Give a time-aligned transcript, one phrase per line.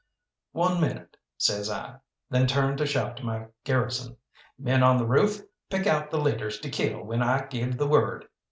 [0.53, 1.97] "One minute!" says I,
[2.31, 4.17] then turned to shout to my garrison.
[4.57, 8.27] "Men on the roof, pick out the leaders to kill when I give the word!